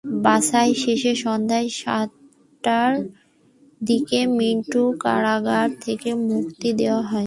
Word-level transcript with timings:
বাছাই 0.05 0.71
শেষে 0.75 1.11
সন্ধ্যা 1.15 1.59
সাতটার 1.73 2.93
দিকে 3.81 4.19
মিন্টুকে 4.37 4.97
কারাগার 4.99 5.69
থেকে 5.81 6.09
মুক্তি 6.27 6.69
দেওয়া 6.73 7.01
হয়। 7.01 7.19